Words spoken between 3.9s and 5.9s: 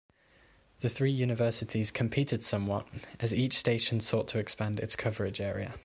sought to expand its coverage area.